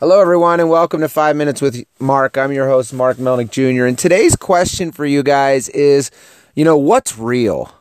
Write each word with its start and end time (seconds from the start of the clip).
Hello, 0.00 0.20
everyone, 0.20 0.58
and 0.58 0.68
welcome 0.68 1.02
to 1.02 1.08
Five 1.08 1.36
Minutes 1.36 1.62
with 1.62 1.84
Mark. 2.00 2.36
I'm 2.36 2.50
your 2.50 2.66
host, 2.66 2.92
Mark 2.92 3.16
Melnick 3.16 3.52
Jr. 3.52 3.86
And 3.86 3.96
today's 3.96 4.34
question 4.34 4.90
for 4.90 5.06
you 5.06 5.22
guys 5.22 5.68
is, 5.68 6.10
you 6.56 6.64
know, 6.64 6.76
what's 6.76 7.16
real? 7.16 7.72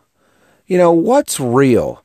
You 0.68 0.78
know, 0.78 0.92
what's 0.92 1.40
real? 1.40 2.03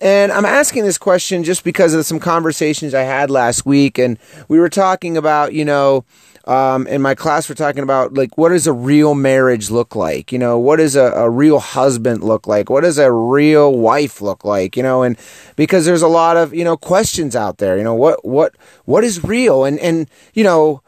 And 0.00 0.30
I'm 0.30 0.44
asking 0.44 0.84
this 0.84 0.98
question 0.98 1.42
just 1.42 1.64
because 1.64 1.94
of 1.94 2.04
some 2.04 2.20
conversations 2.20 2.92
I 2.92 3.02
had 3.02 3.30
last 3.30 3.64
week, 3.64 3.98
and 3.98 4.18
we 4.48 4.58
were 4.58 4.68
talking 4.68 5.16
about, 5.16 5.54
you 5.54 5.64
know, 5.64 6.04
um, 6.46 6.86
in 6.86 7.02
my 7.02 7.14
class, 7.14 7.48
we're 7.48 7.56
talking 7.56 7.82
about 7.82 8.14
like 8.14 8.38
what 8.38 8.50
does 8.50 8.66
a 8.66 8.72
real 8.72 9.14
marriage 9.14 9.70
look 9.70 9.96
like? 9.96 10.30
You 10.30 10.38
know, 10.38 10.58
what 10.58 10.76
does 10.76 10.94
a, 10.94 11.06
a 11.12 11.28
real 11.28 11.58
husband 11.58 12.22
look 12.22 12.46
like? 12.46 12.70
What 12.70 12.82
does 12.82 12.98
a 12.98 13.10
real 13.10 13.76
wife 13.76 14.20
look 14.20 14.44
like? 14.44 14.76
You 14.76 14.82
know, 14.82 15.02
and 15.02 15.18
because 15.56 15.86
there's 15.86 16.02
a 16.02 16.08
lot 16.08 16.36
of 16.36 16.54
you 16.54 16.62
know 16.62 16.76
questions 16.76 17.34
out 17.34 17.58
there. 17.58 17.76
You 17.76 17.84
know, 17.84 17.94
what 17.94 18.24
what 18.24 18.54
what 18.84 19.02
is 19.02 19.24
real? 19.24 19.64
And 19.64 19.78
and 19.80 20.08
you 20.34 20.44
know 20.44 20.82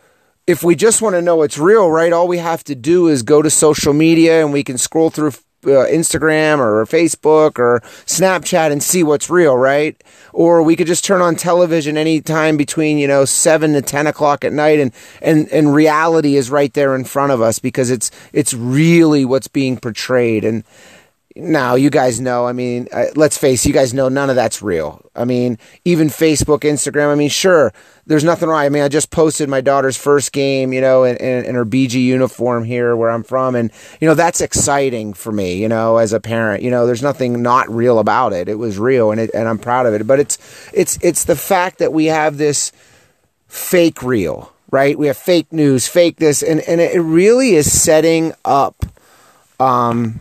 if 0.46 0.62
we 0.62 0.74
just 0.74 1.02
want 1.02 1.14
to 1.14 1.20
know 1.20 1.36
what's 1.36 1.58
real, 1.58 1.90
right, 1.90 2.12
all 2.12 2.26
we 2.26 2.38
have 2.38 2.64
to 2.64 2.74
do 2.74 3.08
is 3.08 3.22
go 3.22 3.42
to 3.42 3.50
social 3.50 3.92
media 3.92 4.42
and 4.42 4.52
we 4.52 4.64
can 4.64 4.78
scroll 4.78 5.10
through 5.10 5.32
uh, 5.64 5.86
Instagram 5.86 6.58
or 6.58 6.84
Facebook 6.86 7.58
or 7.58 7.80
Snapchat 8.06 8.70
and 8.70 8.82
see 8.82 9.02
what's 9.02 9.28
real, 9.28 9.56
right? 9.56 10.02
Or 10.32 10.62
we 10.62 10.76
could 10.76 10.86
just 10.86 11.04
turn 11.04 11.20
on 11.20 11.36
television 11.36 11.96
anytime 11.96 12.56
between, 12.56 12.98
you 12.98 13.08
know, 13.08 13.24
seven 13.24 13.72
to 13.72 13.82
10 13.82 14.06
o'clock 14.06 14.44
at 14.44 14.52
night 14.52 14.78
and, 14.78 14.92
and, 15.20 15.48
and 15.48 15.74
reality 15.74 16.36
is 16.36 16.50
right 16.50 16.72
there 16.74 16.94
in 16.94 17.04
front 17.04 17.32
of 17.32 17.40
us 17.40 17.58
because 17.58 17.90
it's, 17.90 18.10
it's 18.32 18.54
really 18.54 19.24
what's 19.24 19.48
being 19.48 19.76
portrayed. 19.76 20.44
And, 20.44 20.64
now 21.38 21.74
you 21.76 21.88
guys 21.88 22.20
know 22.20 22.46
i 22.46 22.52
mean 22.52 22.88
uh, 22.92 23.04
let's 23.14 23.38
face 23.38 23.64
it, 23.64 23.68
you 23.68 23.74
guys 23.74 23.94
know 23.94 24.08
none 24.08 24.28
of 24.28 24.36
that's 24.36 24.60
real. 24.60 25.00
I 25.14 25.24
mean 25.24 25.58
even 25.84 26.08
facebook 26.08 26.60
instagram 26.60 27.12
i 27.12 27.14
mean 27.14 27.28
sure 27.28 27.72
there's 28.06 28.24
nothing 28.24 28.48
wrong. 28.48 28.60
I 28.60 28.68
mean 28.68 28.82
i 28.82 28.88
just 28.88 29.10
posted 29.10 29.48
my 29.48 29.60
daughter's 29.60 29.96
first 29.96 30.32
game 30.32 30.72
you 30.72 30.80
know 30.80 31.04
in, 31.04 31.16
in, 31.16 31.44
in, 31.44 31.54
her 31.54 31.64
bg 31.64 31.92
uniform 31.92 32.64
here 32.64 32.96
where 32.96 33.10
i'm 33.10 33.22
from 33.22 33.54
and 33.54 33.70
you 34.00 34.08
know 34.08 34.14
that's 34.14 34.40
exciting 34.40 35.14
for 35.14 35.32
me 35.32 35.56
you 35.56 35.68
know 35.68 35.96
as 35.98 36.12
a 36.12 36.20
parent. 36.20 36.62
You 36.62 36.70
know 36.70 36.86
there's 36.86 37.02
nothing 37.02 37.42
not 37.42 37.68
real 37.70 37.98
about 37.98 38.32
it. 38.32 38.48
It 38.48 38.58
was 38.58 38.78
real 38.78 39.12
and 39.12 39.20
it, 39.20 39.30
and 39.32 39.48
i'm 39.48 39.58
proud 39.58 39.86
of 39.86 39.94
it. 39.94 40.06
But 40.06 40.20
it's 40.20 40.38
it's 40.74 40.98
it's 41.02 41.24
the 41.24 41.36
fact 41.36 41.78
that 41.78 41.92
we 41.92 42.06
have 42.06 42.36
this 42.36 42.72
fake 43.46 44.02
real 44.02 44.52
right? 44.70 44.98
We 44.98 45.06
have 45.06 45.16
fake 45.16 45.52
news 45.52 45.86
fake 45.86 46.16
this 46.16 46.42
and 46.42 46.60
and 46.60 46.80
it 46.80 47.00
really 47.00 47.54
is 47.54 47.70
setting 47.70 48.32
up 48.44 48.84
um 49.60 50.20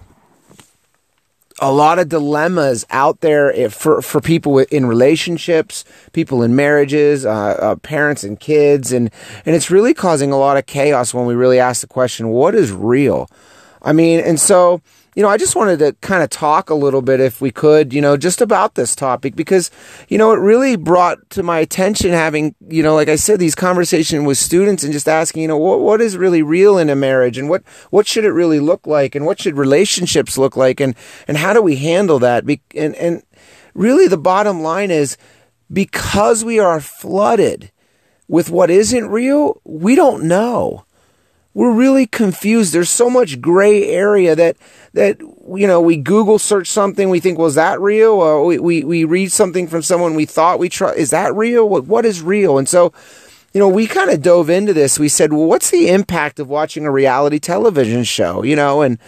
a 1.59 1.71
lot 1.71 1.97
of 1.97 2.09
dilemmas 2.09 2.85
out 2.89 3.21
there 3.21 3.69
for 3.69 4.01
for 4.01 4.21
people 4.21 4.59
in 4.59 4.85
relationships, 4.85 5.83
people 6.13 6.43
in 6.43 6.55
marriages, 6.55 7.25
uh, 7.25 7.31
uh, 7.31 7.75
parents 7.77 8.23
and 8.23 8.39
kids, 8.39 8.91
and 8.91 9.09
and 9.45 9.55
it's 9.55 9.71
really 9.71 9.93
causing 9.93 10.31
a 10.31 10.37
lot 10.37 10.57
of 10.57 10.65
chaos 10.65 11.13
when 11.13 11.25
we 11.25 11.33
really 11.33 11.59
ask 11.59 11.81
the 11.81 11.87
question, 11.87 12.29
what 12.29 12.53
is 12.53 12.71
real? 12.71 13.29
I 13.81 13.93
mean, 13.93 14.19
and 14.19 14.39
so 14.39 14.81
you 15.17 15.23
know, 15.23 15.29
I 15.29 15.37
just 15.37 15.55
wanted 15.55 15.79
to 15.79 15.93
kind 15.93 16.21
of 16.21 16.29
talk 16.29 16.69
a 16.69 16.75
little 16.75 17.01
bit, 17.01 17.19
if 17.19 17.41
we 17.41 17.49
could, 17.49 17.91
you 17.91 18.01
know, 18.01 18.17
just 18.17 18.39
about 18.39 18.75
this 18.75 18.95
topic 18.95 19.35
because, 19.35 19.71
you 20.09 20.17
know, 20.19 20.31
it 20.31 20.37
really 20.37 20.75
brought 20.75 21.27
to 21.31 21.41
my 21.41 21.57
attention 21.57 22.11
having, 22.11 22.53
you 22.69 22.83
know, 22.83 22.93
like 22.93 23.09
I 23.09 23.15
said, 23.15 23.39
these 23.39 23.55
conversations 23.55 24.27
with 24.27 24.37
students 24.37 24.83
and 24.83 24.93
just 24.93 25.07
asking, 25.07 25.41
you 25.41 25.47
know, 25.47 25.57
what, 25.57 25.79
what 25.79 26.01
is 26.01 26.17
really 26.17 26.43
real 26.43 26.77
in 26.77 26.87
a 26.91 26.95
marriage 26.95 27.39
and 27.39 27.49
what, 27.49 27.63
what 27.89 28.05
should 28.05 28.25
it 28.25 28.29
really 28.29 28.59
look 28.59 28.85
like 28.85 29.15
and 29.15 29.25
what 29.25 29.41
should 29.41 29.57
relationships 29.57 30.37
look 30.37 30.55
like 30.55 30.79
and, 30.79 30.95
and 31.27 31.37
how 31.37 31.51
do 31.51 31.63
we 31.63 31.77
handle 31.77 32.19
that? 32.19 32.43
And, 32.75 32.93
and 32.93 33.23
really 33.73 34.07
the 34.07 34.19
bottom 34.19 34.61
line 34.61 34.91
is 34.91 35.17
because 35.73 36.45
we 36.45 36.59
are 36.59 36.79
flooded 36.79 37.71
with 38.27 38.51
what 38.51 38.69
isn't 38.69 39.07
real, 39.07 39.59
we 39.63 39.95
don't 39.95 40.25
know 40.25 40.85
we're 41.57 41.73
really 41.73 42.05
confused. 42.05 42.71
There's 42.71 42.91
so 42.91 43.09
much 43.09 43.41
gray 43.41 43.85
area 43.85 44.35
that 44.35 44.57
that 44.93 45.19
you 45.19 45.65
know 45.65 45.81
we 45.81 45.97
Google 45.97 46.37
search 46.37 46.67
something, 46.67 47.09
we 47.09 47.19
think, 47.19 47.39
well, 47.39 47.49
that 47.49 47.81
real? 47.81 48.11
Or 48.11 48.45
we 48.45 48.59
we, 48.59 48.83
we 48.83 49.03
read 49.05 49.31
something 49.31 49.65
from 49.65 49.81
someone 49.81 50.13
we 50.13 50.27
thought 50.27 50.59
we 50.59 50.69
trust. 50.69 50.99
Is 50.99 51.09
that 51.09 51.33
real? 51.33 51.67
What 51.67 51.87
what 51.87 52.05
is 52.05 52.21
real? 52.21 52.59
And 52.59 52.69
so, 52.69 52.93
you 53.55 53.59
know, 53.59 53.67
we 53.67 53.87
kind 53.87 54.11
of 54.11 54.21
dove 54.21 54.51
into 54.51 54.71
this. 54.71 54.99
We 54.99 55.09
said, 55.09 55.33
well, 55.33 55.47
what's 55.47 55.71
the 55.71 55.89
impact 55.89 56.39
of 56.39 56.47
watching 56.47 56.85
a 56.85 56.91
reality 56.91 57.39
television 57.39 58.03
show? 58.03 58.43
You 58.43 58.55
know, 58.55 58.83
and 58.83 58.99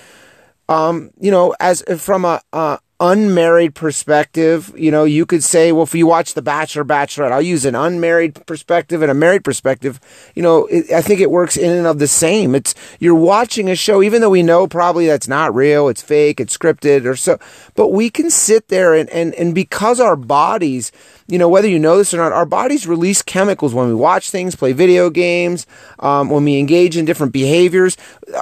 um, 0.67 1.11
you 1.19 1.29
know, 1.29 1.53
as 1.59 1.83
from 1.99 2.25
a, 2.25 2.41
a 2.51 2.79
unmarried 2.99 3.75
perspective, 3.75 4.73
you 4.75 4.91
know, 4.91 5.05
you 5.05 5.25
could 5.25 5.43
say, 5.43 5.71
well, 5.71 5.83
if 5.83 5.95
you 5.95 6.05
watch 6.05 6.33
The 6.33 6.41
Bachelor, 6.41 6.83
Bachelorette, 6.83 7.31
I'll 7.31 7.41
use 7.41 7.65
an 7.65 7.75
unmarried 7.75 8.45
perspective 8.45 9.01
and 9.01 9.09
a 9.09 9.13
married 9.13 9.43
perspective. 9.43 9.99
You 10.35 10.43
know, 10.43 10.65
it, 10.65 10.91
I 10.91 11.01
think 11.01 11.21
it 11.21 11.31
works 11.31 11.55
in 11.55 11.71
and 11.71 11.87
of 11.87 11.99
the 11.99 12.07
same. 12.07 12.55
It's 12.55 12.75
you're 12.99 13.15
watching 13.15 13.69
a 13.69 13.75
show, 13.75 14.03
even 14.03 14.21
though 14.21 14.29
we 14.29 14.43
know 14.43 14.67
probably 14.67 15.07
that's 15.07 15.27
not 15.27 15.55
real, 15.55 15.87
it's 15.87 16.01
fake, 16.01 16.39
it's 16.39 16.57
scripted, 16.57 17.05
or 17.05 17.15
so, 17.15 17.39
but 17.75 17.89
we 17.89 18.09
can 18.09 18.29
sit 18.29 18.67
there 18.67 18.93
and 18.93 19.09
and 19.09 19.33
and 19.35 19.55
because 19.55 19.99
our 19.99 20.15
bodies 20.15 20.91
you 21.29 21.37
know, 21.37 21.47
whether 21.47 21.67
you 21.67 21.77
know 21.77 21.97
this 21.97 22.11
or 22.11 22.17
not, 22.17 22.31
our 22.31 22.45
bodies 22.45 22.87
release 22.87 23.21
chemicals 23.21 23.71
when 23.71 23.87
we 23.87 23.93
watch 23.93 24.31
things, 24.31 24.55
play 24.55 24.73
video 24.73 25.11
games, 25.11 25.67
um, 25.99 26.29
when 26.29 26.43
we 26.43 26.57
engage 26.57 26.97
in 26.97 27.05
different 27.05 27.31
behaviors. 27.31 27.97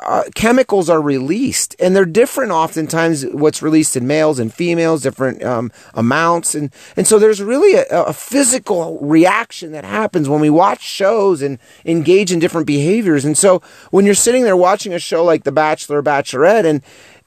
Uh, 0.06 0.24
chemicals 0.36 0.90
are 0.90 1.02
released, 1.02 1.76
and 1.80 1.94
they're 1.94 2.06
different 2.06 2.54
oftentimes. 2.54 3.26
What's 3.26 3.62
released 3.62 3.98
in 3.98 4.08
males 4.08 4.40
and 4.40 4.47
females, 4.54 5.02
different 5.02 5.44
um, 5.44 5.72
amounts, 5.94 6.56
and 6.56 6.72
and 6.96 7.08
so 7.08 7.20
there's 7.20 7.42
really 7.42 7.74
a, 7.76 7.86
a 8.04 8.14
physical 8.14 9.00
reaction 9.00 9.72
that 9.72 9.84
happens 9.84 10.30
when 10.30 10.42
we 10.42 10.50
watch 10.50 10.82
shows 10.82 11.42
and 11.42 11.60
engage 11.86 12.32
in 12.32 12.40
different 12.40 12.68
behaviors. 12.68 13.26
And 13.26 13.38
so 13.38 13.62
when 13.92 14.06
you're 14.06 14.16
sitting 14.16 14.44
there 14.44 14.58
watching 14.58 14.94
a 14.94 15.00
show 15.00 15.24
like 15.24 15.44
The 15.44 15.52
Bachelor, 15.52 16.00
or 16.00 16.04
Bachelorette, 16.04 16.66
and 16.66 16.82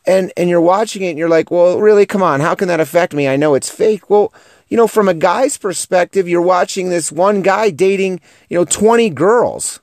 and 0.07 0.33
and 0.37 0.49
you're 0.49 0.61
watching 0.61 1.03
it 1.03 1.11
and 1.11 1.19
you're 1.19 1.29
like, 1.29 1.51
well, 1.51 1.79
really, 1.79 2.07
come 2.07 2.23
on, 2.23 2.41
how 2.41 2.55
can 2.55 2.69
that 2.69 2.81
affect 2.81 3.15
me? 3.15 3.29
I 3.29 3.37
know 3.37 3.55
it's 3.55 3.71
fake. 3.71 4.09
Well, 4.09 4.33
you 4.71 4.77
know, 4.77 4.87
from 4.87 5.09
a 5.09 5.15
guy's 5.15 5.59
perspective, 5.59 6.29
you're 6.29 6.41
watching 6.41 6.89
this 6.89 7.11
one 7.11 7.43
guy 7.43 7.71
dating, 7.71 8.21
you 8.49 8.57
know, 8.57 8.65
20 8.65 9.11
girls. 9.11 9.81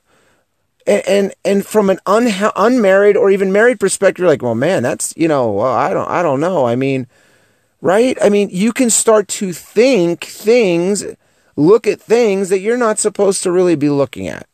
And, 0.88 1.04
and, 1.06 1.34
and 1.44 1.66
from 1.66 1.90
an 1.90 2.00
un, 2.06 2.30
unmarried 2.56 3.18
or 3.18 3.30
even 3.30 3.52
married 3.52 3.82
perspective, 3.82 4.20
you're 4.20 4.30
like, 4.30 4.42
well, 4.42 4.56
man, 4.56 4.84
that's, 4.84 5.14
you 5.18 5.28
know, 5.28 5.52
well, 5.52 5.74
I 5.74 5.94
don't, 5.94 6.10
I 6.10 6.24
don't 6.24 6.40
know. 6.40 6.66
I 6.66 6.78
mean, 6.78 7.08
right? 7.82 8.18
I 8.22 8.30
mean, 8.30 8.50
you 8.52 8.74
can 8.74 8.90
start 8.90 9.28
to 9.30 9.54
think 9.54 10.24
things, 10.24 11.06
look 11.56 11.88
at 11.88 12.02
things 12.02 12.50
that 12.50 12.60
you're 12.60 12.78
not 12.78 13.00
supposed 13.00 13.44
to 13.44 13.52
really 13.52 13.76
be 13.76 13.90
looking 13.90 14.28
at 14.28 14.48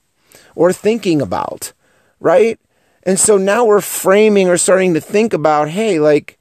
or 0.56 0.74
thinking 0.74 1.22
about, 1.22 1.74
right? 2.20 2.60
And 3.04 3.20
so 3.20 3.38
now 3.38 3.66
we're 3.66 3.82
framing 3.82 4.50
or 4.50 4.58
starting 4.58 4.94
to 4.94 5.02
think 5.02 5.34
about, 5.34 5.70
hey, 5.70 6.00
like, 6.00 6.38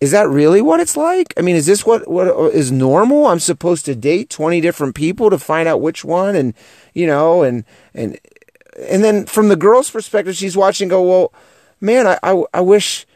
is 0.00 0.12
that 0.12 0.28
really 0.28 0.60
what 0.60 0.80
it's 0.80 0.96
like? 0.96 1.34
I 1.36 1.40
mean, 1.40 1.56
is 1.56 1.66
this 1.66 1.84
what 1.84 2.08
what 2.08 2.28
is 2.54 2.70
normal? 2.70 3.26
I'm 3.26 3.40
supposed 3.40 3.84
to 3.86 3.96
date 3.96 4.30
20 4.30 4.60
different 4.60 4.94
people 4.94 5.28
to 5.28 5.38
find 5.38 5.68
out 5.68 5.80
which 5.80 6.04
one 6.04 6.36
and 6.36 6.54
you 6.94 7.04
know 7.06 7.42
and 7.42 7.64
and 7.94 8.16
and 8.78 9.02
then 9.02 9.26
from 9.26 9.48
the 9.48 9.56
girl's 9.56 9.90
perspective, 9.90 10.36
she's 10.36 10.56
watching 10.56 10.88
go, 10.88 11.02
"Well, 11.02 11.32
man, 11.80 12.06
I 12.06 12.18
I, 12.22 12.44
I 12.54 12.60
wish 12.60 13.06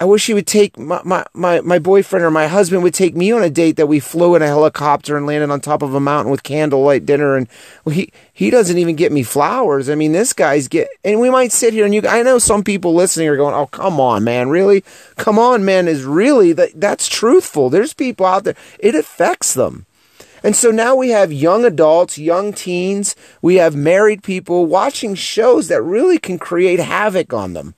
I 0.00 0.04
wish 0.04 0.26
he 0.26 0.34
would 0.34 0.46
take 0.46 0.78
my, 0.78 1.00
my, 1.04 1.24
my, 1.34 1.60
my, 1.60 1.80
boyfriend 1.80 2.24
or 2.24 2.30
my 2.30 2.46
husband 2.46 2.84
would 2.84 2.94
take 2.94 3.16
me 3.16 3.32
on 3.32 3.42
a 3.42 3.50
date 3.50 3.76
that 3.76 3.88
we 3.88 3.98
flew 3.98 4.36
in 4.36 4.42
a 4.42 4.46
helicopter 4.46 5.16
and 5.16 5.26
landed 5.26 5.50
on 5.50 5.60
top 5.60 5.82
of 5.82 5.92
a 5.92 5.98
mountain 5.98 6.30
with 6.30 6.44
candlelight 6.44 7.04
dinner. 7.04 7.36
And 7.36 7.48
well, 7.84 7.96
he, 7.96 8.12
he 8.32 8.48
doesn't 8.50 8.78
even 8.78 8.94
get 8.94 9.10
me 9.10 9.24
flowers. 9.24 9.90
I 9.90 9.96
mean, 9.96 10.12
this 10.12 10.32
guy's 10.32 10.68
get, 10.68 10.88
and 11.02 11.18
we 11.18 11.30
might 11.30 11.50
sit 11.50 11.72
here 11.72 11.84
and 11.84 11.92
you, 11.92 12.02
I 12.08 12.22
know 12.22 12.38
some 12.38 12.62
people 12.62 12.94
listening 12.94 13.28
are 13.28 13.36
going, 13.36 13.56
Oh, 13.56 13.66
come 13.66 13.98
on, 13.98 14.22
man. 14.22 14.50
Really? 14.50 14.84
Come 15.16 15.36
on, 15.36 15.64
man. 15.64 15.88
Is 15.88 16.04
really 16.04 16.52
that 16.52 16.80
that's 16.80 17.08
truthful. 17.08 17.68
There's 17.68 17.92
people 17.92 18.24
out 18.24 18.44
there. 18.44 18.56
It 18.78 18.94
affects 18.94 19.52
them. 19.54 19.86
And 20.44 20.54
so 20.54 20.70
now 20.70 20.94
we 20.94 21.08
have 21.08 21.32
young 21.32 21.64
adults, 21.64 22.16
young 22.16 22.52
teens, 22.52 23.16
we 23.42 23.56
have 23.56 23.74
married 23.74 24.22
people 24.22 24.66
watching 24.66 25.16
shows 25.16 25.66
that 25.66 25.82
really 25.82 26.18
can 26.18 26.38
create 26.38 26.78
havoc 26.78 27.32
on 27.32 27.54
them 27.54 27.74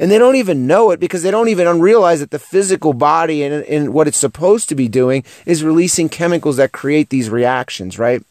and 0.00 0.10
they 0.10 0.18
don't 0.18 0.34
even 0.34 0.66
know 0.66 0.90
it 0.90 0.98
because 0.98 1.22
they 1.22 1.30
don't 1.30 1.48
even 1.48 1.78
realize 1.78 2.18
that 2.18 2.32
the 2.32 2.38
physical 2.40 2.92
body 2.92 3.44
and, 3.44 3.64
and 3.66 3.94
what 3.94 4.08
it's 4.08 4.18
supposed 4.18 4.68
to 4.70 4.74
be 4.74 4.88
doing 4.88 5.22
is 5.46 5.62
releasing 5.62 6.08
chemicals 6.08 6.56
that 6.56 6.72
create 6.72 7.10
these 7.10 7.30
reactions, 7.30 7.98
right? 7.98 8.24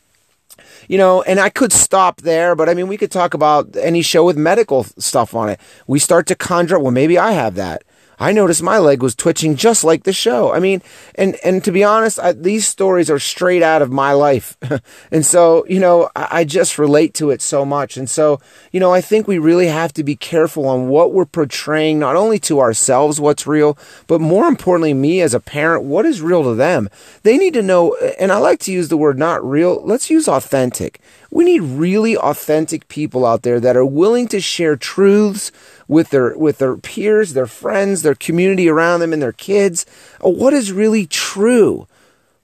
you 0.89 0.98
know, 0.98 1.21
and 1.21 1.39
I 1.39 1.50
could 1.50 1.71
stop 1.71 2.21
there, 2.21 2.56
but 2.56 2.68
I 2.68 2.74
mean, 2.74 2.88
we 2.88 2.98
could 2.98 3.12
talk 3.12 3.36
about 3.36 3.75
any 3.77 4.01
show 4.01 4.25
with 4.25 4.36
medical 4.36 4.83
stuff 4.83 5.36
on 5.36 5.50
it. 5.50 5.60
We 5.86 6.00
start 6.00 6.25
to 6.27 6.36
conjure, 6.36 6.80
well, 6.80 6.92
maybe 6.92 7.18
I 7.18 7.31
have 7.31 7.56
that. 7.56 7.83
I 8.19 8.33
noticed 8.33 8.62
my 8.62 8.77
leg 8.80 9.01
was 9.01 9.16
twitching 9.16 9.56
just 9.56 9.83
like 9.83 10.04
the 10.04 10.13
show. 10.13 10.51
I 10.54 10.60
mean, 10.60 10.81
and 11.16 11.38
and 11.44 11.63
to 11.63 11.71
be 11.71 11.83
honest, 11.83 12.19
I, 12.19 12.33
these 12.33 12.68
stories 12.68 13.10
are 13.10 13.19
straight 13.19 13.63
out 13.63 13.81
of 13.81 13.92
my 13.92 14.12
life, 14.12 14.57
and 15.12 15.25
so 15.25 15.66
you 15.68 15.80
know, 15.80 16.10
I, 16.16 16.27
I 16.39 16.44
just 16.44 16.77
relate 16.77 17.13
to 17.16 17.31
it 17.31 17.42
so 17.42 17.63
much. 17.63 17.95
And 17.95 18.10
so 18.10 18.42
you 18.71 18.80
know, 18.80 18.94
I 18.94 19.01
think 19.01 19.27
we 19.27 19.38
really 19.38 19.68
have 19.68 19.94
to 19.94 20.04
be 20.04 20.16
careful 20.16 20.68
on 20.68 20.89
what 20.89 21.13
we're 21.13 21.25
portraying, 21.25 22.00
not 22.00 22.16
only 22.16 22.39
to 22.39 22.60
ourselves 22.60 23.21
what's 23.21 23.48
real, 23.48 23.77
but 24.07 24.19
more 24.19 24.48
importantly, 24.48 24.94
me 24.94 25.21
as 25.21 25.33
a 25.33 25.39
parent, 25.39 25.86
what 25.86 26.06
is 26.06 26.21
real 26.21 26.44
to 26.44 26.56
them. 26.56 26.89
They 27.24 27.38
need 27.38 27.54
to 27.54 27.62
know, 27.62 27.95
and 28.19 28.31
I 28.31 28.38
like 28.38 28.60
to 28.62 28.71
use 28.71 28.89
the 28.89 28.98
word 28.98 29.18
not 29.18 29.44
real. 29.44 29.81
Let's 29.83 30.10
use 30.10 30.27
authentic 30.27 31.00
We 31.31 31.45
need 31.45 31.62
really 31.62 32.18
authentic 32.18 32.88
people 32.88 33.25
out 33.25 33.44
there 33.44 33.60
that 33.60 33.77
are 33.77 33.86
willing 33.86 34.27
to 34.30 34.42
share 34.42 34.75
truths 34.75 35.51
with 35.90 36.12
their 36.12 36.38
with 36.38 36.60
their 36.60 36.78
peers, 36.78 37.34
their 37.34 37.48
friends, 37.48 38.04
their 38.04 38.16
community 38.16 38.70
around 38.70 39.02
them 39.02 39.12
and 39.12 39.22
their 39.22 39.34
kids. 39.34 39.86
Uh, 40.24 40.30
what 40.30 40.54
is 40.54 40.72
really 40.72 41.06
true? 41.06 41.88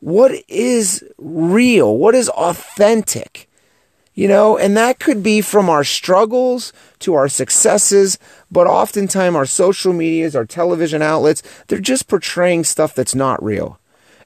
What 0.02 0.34
is 0.50 1.06
real? 1.18 1.98
What 1.98 2.16
is 2.16 2.28
authentic? 2.30 3.48
You 4.16 4.28
know, 4.28 4.58
and 4.58 4.76
that 4.78 5.00
could 5.00 5.22
be 5.22 5.42
from 5.42 5.70
our 5.70 5.84
struggles 5.84 6.74
to 7.00 7.14
our 7.14 7.28
successes, 7.28 8.18
but 8.50 8.66
oftentimes 8.66 9.36
our 9.36 9.46
social 9.46 9.94
medias, 9.94 10.36
our 10.36 10.46
television 10.46 11.02
outlets, 11.02 11.44
they're 11.68 11.80
just 11.80 12.08
portraying 12.08 12.64
stuff 12.64 12.96
that's 12.96 13.14
not 13.14 13.44
real. 13.44 13.78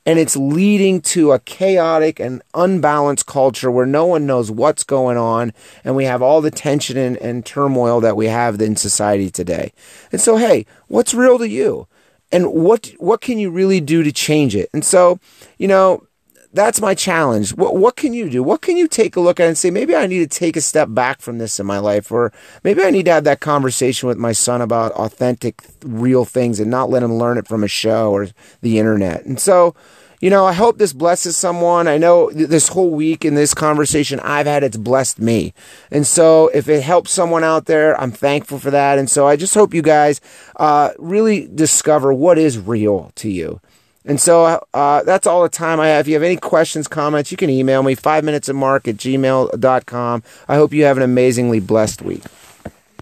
And 0.05 0.17
it's 0.17 0.35
leading 0.35 1.01
to 1.01 1.31
a 1.31 1.39
chaotic 1.39 2.19
and 2.19 2.41
unbalanced 2.53 3.25
culture 3.25 3.69
where 3.69 3.85
no 3.85 4.05
one 4.05 4.25
knows 4.25 4.49
what's 4.49 4.83
going 4.83 5.17
on, 5.17 5.53
and 5.83 5.95
we 5.95 6.05
have 6.05 6.21
all 6.21 6.41
the 6.41 6.51
tension 6.51 6.97
and, 6.97 7.17
and 7.17 7.45
turmoil 7.45 8.01
that 8.01 8.15
we 8.15 8.27
have 8.27 8.59
in 8.61 8.75
society 8.75 9.29
today. 9.29 9.71
And 10.11 10.19
so, 10.19 10.37
hey, 10.37 10.65
what's 10.87 11.13
real 11.13 11.37
to 11.37 11.47
you? 11.47 11.87
And 12.31 12.53
what 12.53 12.93
what 12.99 13.21
can 13.21 13.39
you 13.39 13.49
really 13.49 13.79
do 13.79 14.03
to 14.03 14.11
change 14.11 14.55
it? 14.55 14.69
And 14.73 14.85
so, 14.85 15.19
you 15.57 15.67
know, 15.67 16.05
that's 16.51 16.81
my 16.81 16.95
challenge. 16.95 17.53
What 17.53 17.75
what 17.75 17.95
can 17.95 18.13
you 18.13 18.29
do? 18.29 18.41
What 18.41 18.61
can 18.61 18.75
you 18.75 18.87
take 18.87 19.15
a 19.15 19.19
look 19.19 19.39
at 19.39 19.47
and 19.47 19.57
say 19.57 19.69
maybe 19.69 19.95
I 19.95 20.07
need 20.07 20.29
to 20.29 20.39
take 20.39 20.55
a 20.55 20.61
step 20.61 20.87
back 20.91 21.21
from 21.21 21.37
this 21.37 21.59
in 21.59 21.65
my 21.65 21.77
life, 21.77 22.11
or 22.11 22.31
maybe 22.63 22.83
I 22.83 22.89
need 22.89 23.05
to 23.05 23.11
have 23.11 23.23
that 23.25 23.39
conversation 23.39 24.07
with 24.07 24.17
my 24.17 24.31
son 24.31 24.61
about 24.61 24.91
authentic, 24.93 25.61
real 25.83 26.25
things 26.25 26.59
and 26.59 26.71
not 26.71 26.89
let 26.89 27.03
him 27.03 27.13
learn 27.13 27.37
it 27.37 27.47
from 27.47 27.63
a 27.63 27.67
show 27.67 28.11
or 28.11 28.27
the 28.61 28.79
internet. 28.79 29.25
And 29.25 29.39
so, 29.39 29.75
you 30.21 30.31
know, 30.31 30.45
I 30.45 30.53
hope 30.53 30.79
this 30.79 30.91
blesses 30.91 31.37
someone. 31.37 31.87
I 31.87 31.99
know 31.99 32.31
this 32.31 32.69
whole 32.69 32.89
week 32.89 33.23
in 33.23 33.35
this 33.35 33.53
conversation 33.53 34.19
I've 34.21 34.47
had, 34.47 34.63
it's 34.63 34.75
blessed 34.75 35.19
me. 35.19 35.53
And 35.91 36.05
so 36.05 36.47
if 36.47 36.67
it 36.67 36.81
helps 36.81 37.11
someone 37.11 37.43
out 37.43 37.65
there, 37.65 37.99
I'm 38.01 38.11
thankful 38.11 38.57
for 38.57 38.71
that. 38.71 38.97
And 38.97 39.09
so 39.09 39.27
I 39.27 39.35
just 39.35 39.53
hope 39.53 39.73
you 39.73 39.83
guys 39.83 40.19
uh, 40.55 40.91
really 40.97 41.47
discover 41.53 42.11
what 42.11 42.39
is 42.39 42.57
real 42.57 43.11
to 43.15 43.29
you. 43.29 43.61
And 44.05 44.19
so 44.19 44.65
uh, 44.73 45.03
that's 45.03 45.27
all 45.27 45.43
the 45.43 45.49
time 45.49 45.79
I 45.79 45.89
have. 45.89 46.01
If 46.01 46.07
you 46.07 46.13
have 46.13 46.23
any 46.23 46.37
questions, 46.37 46.87
comments, 46.87 47.31
you 47.31 47.37
can 47.37 47.49
email 47.49 47.83
me, 47.83 47.95
five 47.95 48.23
minutes 48.23 48.49
at 48.49 48.55
mark 48.55 48.87
at 48.87 48.95
gmail.com. 48.95 50.23
I 50.47 50.55
hope 50.55 50.73
you 50.73 50.85
have 50.85 50.97
an 50.97 51.03
amazingly 51.03 51.59
blessed 51.59 52.01
week. 52.01 52.23